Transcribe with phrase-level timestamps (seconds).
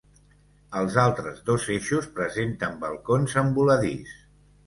[0.79, 4.19] Els altres dos eixos presenten balcons en voladís.